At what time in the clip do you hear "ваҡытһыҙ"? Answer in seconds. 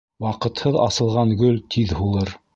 0.25-0.77